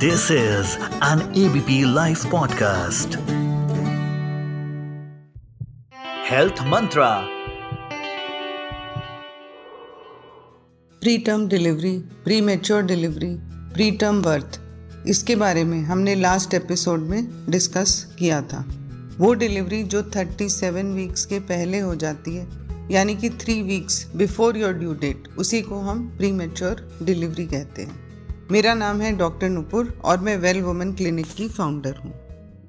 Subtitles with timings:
[0.00, 3.16] This is an ABP Life podcast.
[6.30, 7.22] Health Mantra.
[11.18, 11.98] Preterm delivery
[12.40, 13.36] premature delivery
[13.74, 14.60] pre birth
[15.06, 18.64] इसके बारे में हमने last episode में discuss किया था।
[19.18, 22.48] वो डिलीवरी जो 37 वीक्स के पहले हो जाती है,
[22.90, 27.82] यानी कि three weeks before your due date उसी को हम प्री मेच्योर डिलीवरी कहते
[27.82, 28.09] हैं।
[28.52, 32.14] मेरा नाम है डॉक्टर नुपुर और मैं वेल वुमेन क्लिनिक की फाउंडर हूँ।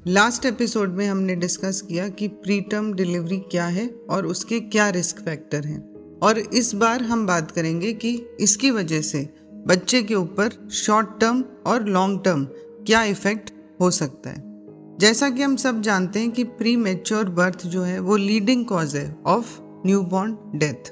[0.08, 4.90] लास्ट एपिसोड में हमने डिस्कस किया कि प्री टर्म डिलीवरी क्या है और उसके क्या
[4.90, 9.34] रिस्क फैक्टर हैं। और इस बार हम बात करेंगे कि इसकी वजह से
[9.68, 12.46] बच्चे के ऊपर शॉर्ट टर्म और लॉन्ग टर्म
[12.86, 14.44] क्या इफ़ेक्ट हो सकता है।
[14.98, 18.96] जैसा कि हम सब जानते हैं कि प्री मेच्योर बर्थ जो है वो लीडिंग कॉज
[18.96, 20.92] है ऑफ़ न्यूबॉर्न डेथ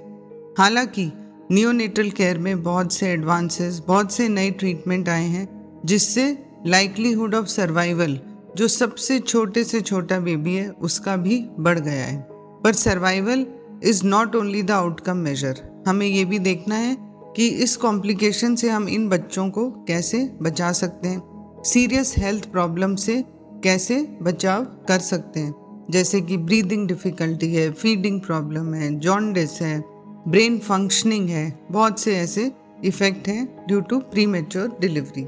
[0.59, 1.12] हालाँकि
[1.52, 5.48] नियोनेटल केयर में बहुत से एडवांसेस बहुत से नए ट्रीटमेंट आए हैं,
[5.85, 6.37] जिससे
[6.68, 8.20] लाइकलीहुड ऑफ़ सर्वाइवल
[8.57, 12.27] जो सबसे छोटे से छोटा बेबी है, उसका भी बढ़ गया है।
[12.63, 13.46] पर survival
[13.84, 16.96] is not only the outcome major हमें ये भी देखना है
[17.35, 22.95] कि इस कॉम्प्लिकेशन से हम इन बच्चों को कैसे बचा सकते हैं सीरियस हेल्थ प्रॉब्लम
[22.95, 23.23] से
[23.63, 29.98] कैसे बचाव कर सकते हैं। जैसे कि ब्रीदिंग डिफ़िकल्टी है फीडिंग प्रॉब्लम है जॉन्डिस है
[30.30, 32.52] ब्रेन फंक्शनिंग है, बहुत से ऐसे
[32.85, 35.24] इफ़ेक्ट हैं due to premature delivery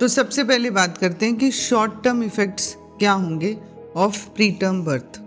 [0.00, 3.56] तो सबसे पहले बात करते हैं कि शॉर्ट टर्म इफेक्ट्स क्या होंगे
[3.96, 4.18] of
[4.52, 5.18] preterm birth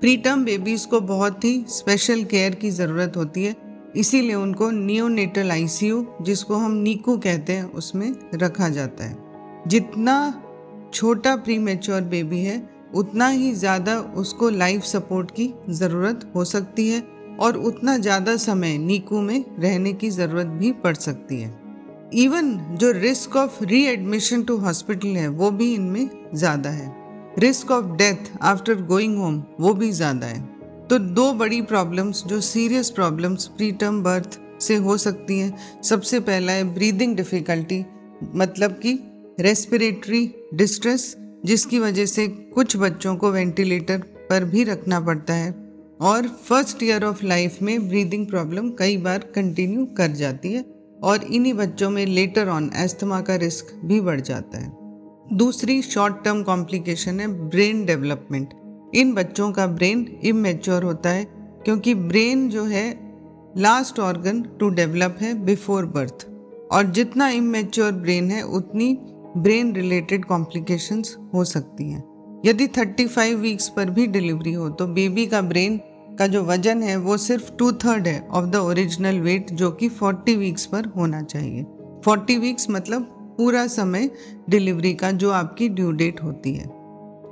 [0.16, 3.54] preterm babies को बहुत ही स्पेशल केयर की ज़रूरत होती है,
[3.96, 9.16] इसीलिए उनको नियोनेटल आईसीयू जिसको हम नीकू कहते हैं, उसमें रखा जाता है.
[9.66, 10.42] जितना
[10.94, 12.62] छोटा प्री मेच्योर बेबी है,
[12.94, 17.02] उतना ही ज़्यादा उसको लाइफ सपोर्ट की ज़रूरत हो सकती है
[17.40, 21.58] और उतना ज़्यादा समय नीकू में रहने की ज़रूरत भी पड़ सकती है।
[22.14, 26.92] इवन जो risk of readmission to hospital है, वो भी इनमें ज़्यादा है।
[27.38, 30.40] Risk of death after going home वो भी ज़्यादा है।
[30.88, 36.20] तो दो बड़ी प्रॉब्लम्स जो serious problems preterm birth से हो सकती हैं। सबसे
[36.20, 37.84] पहला है ब्रीदिंग डिफ़िकल्टी
[38.34, 38.98] मतलब कि
[39.40, 41.14] रेस्पिरेटरी डिस्ट्रेस
[41.44, 43.98] जिसकी वजह से कुछ बच्चों को वेंटिलेटर
[44.30, 45.50] पर भी रखना पड़ता है।
[46.00, 50.64] और फ़र्स्ट ईयर ऑफ़ लाइफ में ब्रीदिंग प्रॉब्लम कई बार कंटिन्यू कर जाती है
[51.02, 56.24] और इन्हीं बच्चों में लेटर ऑन एस्थमा का रिस्क भी बढ़ जाता है। दूसरी शॉर्ट
[56.24, 58.54] टर्म कॉम्प्लिकेशन है ब्रेन डेवलपमेंट
[58.94, 61.24] इन बच्चों का ब्रेन इमेच्योर होता है
[61.64, 62.88] क्योंकि ब्रेन जो है
[63.56, 66.26] लास्ट ऑर्गन टू डेवलप है बिफोर बर्थ
[66.72, 68.96] और जितना इमेच्योर ब्रेन है, उतनी
[69.36, 72.02] ब्रेन रिलेटेड कॉम्प्लिकेशंस हो सकती हैं।
[72.46, 75.80] यदि 35 वीक्स पर भी डिलीवरी हो तो बेबी का ब्रेन
[76.20, 79.88] का जो वज़न है वो सिर्फ़ टू थर्ड है ऑफ़ द ओरिजिनल वेट जो कि
[79.90, 81.62] 40 वीक्स पर होना चाहिए।
[82.06, 83.02] 40 वीक्स मतलब
[83.38, 84.10] पूरा समय
[84.50, 86.66] डिलीवरी का जो आपकी ड्यू डेट होती है।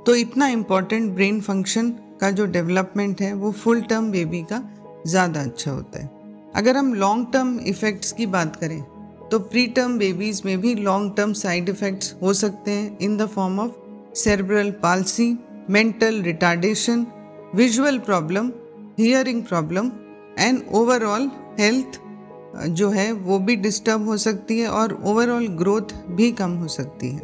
[0.05, 1.89] तो इतना इंपॉर्टेंट ब्रेन फ़ंक्शन
[2.21, 4.61] का जो डेवलपमेंट है, वो फुल टर्म बेबी का
[5.07, 6.09] ज़्यादा अच्छा होता है।
[6.55, 8.81] अगर हम लॉन्ग टर्म इफ़ेक्ट्स की बात करें
[9.31, 13.27] तो प्री टर्म बेबीज़ में भी लॉन्ग टर्म साइड इफ़ेक्ट्स हो सकते हैं in the
[13.27, 13.71] form of
[14.19, 15.29] cerebral palsy
[15.69, 17.05] mental retardation
[17.55, 18.51] visual problem
[18.99, 19.91] hearing problem
[20.39, 21.29] and overall
[21.59, 21.99] health
[22.69, 27.09] जो है, वो भी डिस्टर्ब हो सकती है और ओवरऑल ग्रोथ भी कम हो सकती
[27.09, 27.21] है।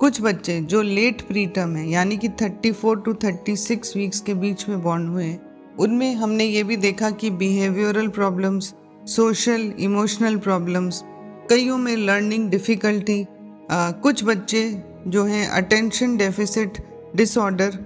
[0.00, 4.68] कुछ बच्चे जो लेट प्री टर्म है, यानी कि 34 टू 36 वीक्स के बीच
[4.68, 5.36] में बॉर्न हुए
[5.80, 8.72] उनमें हमने ये भी देखा कि behavioural problems
[9.06, 11.02] social emotional problems
[11.50, 13.24] कईयों में लर्निंग डिफ़िकल्टी
[13.70, 14.62] कुछ बच्चे
[15.06, 16.78] जो हैं अटेंशन डेफिसिट
[17.16, 17.78] डिसऑर्डर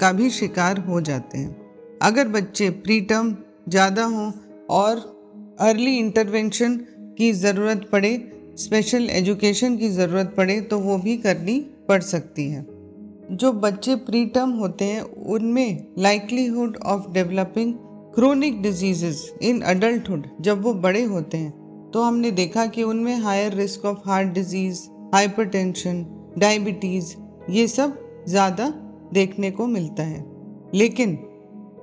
[0.00, 1.65] का भी शिकार हो जाते हैं।
[2.02, 3.34] अगर बच्चे प्री टर्म
[3.68, 4.30] ज़्यादा हों
[4.70, 4.98] और
[5.60, 6.76] अर्ली इंटरवेंशन
[7.18, 8.10] की ज़रूरत पड़े
[8.58, 11.58] स्पेशल एजुकेशन की ज़रूरत पड़े तो वो भी करनी
[11.88, 12.66] पड़ सकती है।
[13.32, 17.74] जो बच्चे प्री टर्म होते हैं, उनमें likelihood of developing
[18.14, 23.54] chronic diseases in adulthood जब वो बड़े होते हैं तो हमने देखा कि उनमें higher
[23.54, 24.80] risk of heart disease
[25.14, 26.04] hypertension
[26.38, 27.14] diabetes
[27.50, 27.98] ये सब
[28.28, 28.68] ज़्यादा
[29.12, 30.24] देखने को मिलता है।
[30.74, 31.18] लेकिन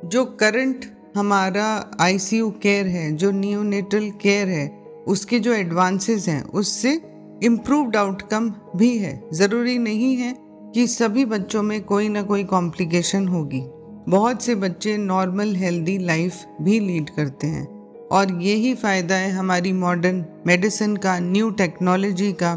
[0.03, 0.85] जो करंट
[1.17, 7.01] हमारा आईसीयू केयर है, जो नियोनेटल केयर है, उसके जो एडवांसेस हैं, उससे
[7.43, 10.35] इम्प्रूव्ड आउटकम भी है। ज़रूरी नहीं है
[10.75, 13.63] कि सभी बच्चों में कोई ना कोई कॉम्प्लिकेशन होगी।
[14.09, 17.73] बहुत से बच्चे नॉर्मल हेल्दी लाइफ भी लीड करते हैं।
[18.07, 22.55] और यही फ़ायदा है हमारी मॉडर्न मेडिसिन का न्यू टेक्नोलॉजी का,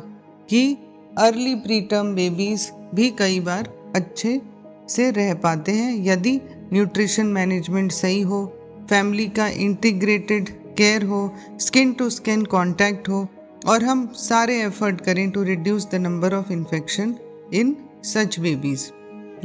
[0.51, 0.79] कि
[1.19, 4.41] अर्ली प्रीटर्म बेबीज़ भी कई बार अच्छे
[4.89, 6.41] से रह पाते हैं। यदि
[6.73, 8.45] न्यूट्रिशन मैनेजमेंट सही हो,
[8.91, 10.49] फैमिली का इंटीग्रेटेड
[10.79, 13.27] केयर हो, स्किन टू स्किन कांटेक्ट हो,
[13.67, 17.15] और हम सारे एफर्ट करें to reduce the number of infection
[17.55, 18.91] in such babies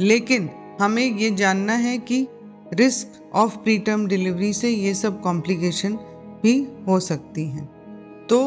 [0.00, 0.48] लेकिन
[0.80, 2.26] हमें ये जानना है कि
[2.74, 5.92] रिस्क ऑफ़ प्रीटर्म डिलीवरी से ये सब कॉम्प्लिकेशन
[6.42, 6.54] भी
[6.86, 7.64] हो सकती हैं।
[8.28, 8.38] तो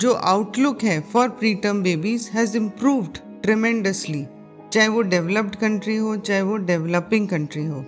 [0.00, 4.24] जो आउटलुक है for preterm babies has improved tremendously
[4.72, 7.84] चाहे वो डेवलप्ड कंट्री हो, चाहे वो डेवलपिंग कंट्री हो।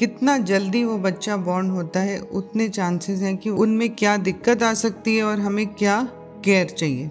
[0.00, 4.72] कितना जल्दी वो बच्चा बॉर्न होता है, उतने चांसेस हैं कि उनमें क्या दिक्कत आ
[4.74, 6.00] सकती है और हमें क्या
[6.44, 7.10] केयर चाहिए।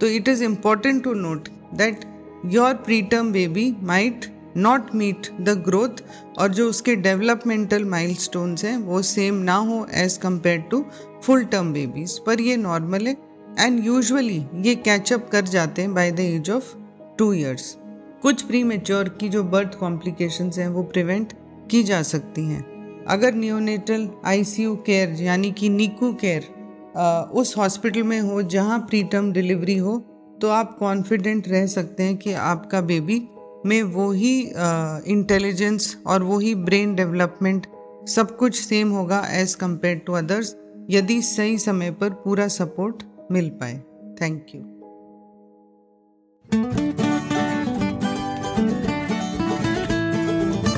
[0.00, 2.04] तो it is important to note that
[2.46, 6.02] your preterm baby might not meet the growth
[6.38, 10.84] और जो उसके डेवलपमेंटल माइलस्टोन्स हैं, वो सेम ना हो as compare to
[11.24, 13.16] full term babies पर ये नॉर्मल है
[13.58, 16.74] एंड यूजुअली ये कैचअप कर जाते हैं by the age of
[17.18, 17.76] two years
[18.22, 21.32] कुछ प्री मेच्योर की जो बर्थ कॉम्प्लिकेशंस हैं, वो प्रिवेंट
[21.70, 22.62] की जा सकती हैं।
[23.08, 26.48] अगर न्यूनेटल आईसीयू केयर यानी कि नीकू केयर
[27.32, 29.98] उस हॉस्पिटल में हो जहाँ प्रीटर्म डिलीवरी हो
[30.42, 33.18] तो आप कॉन्फिडेंट रह सकते हैं कि आपका बेबी
[33.66, 34.32] में वो ही
[35.12, 37.66] इंटेलिजेंस और वो ही ब्रेन डेवलपमेंट
[38.08, 40.54] सब कुछ सेम होगा एज कंपेयर टू अदर्स
[40.90, 43.02] यदि सही समय पर पूरा सपोर्ट
[43.32, 43.76] मिल पाए।
[44.20, 44.62] Thank you